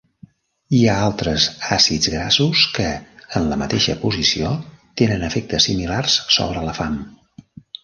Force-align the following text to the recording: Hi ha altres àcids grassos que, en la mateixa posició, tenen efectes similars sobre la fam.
Hi 0.77 0.79
ha 0.85 0.93
altres 1.09 1.43
àcids 1.75 2.09
grassos 2.13 2.63
que, 2.79 2.87
en 3.41 3.47
la 3.53 3.59
mateixa 3.65 3.97
posició, 4.07 4.55
tenen 5.03 5.29
efectes 5.31 5.71
similars 5.71 6.19
sobre 6.41 6.67
la 6.71 6.77
fam. 6.83 7.01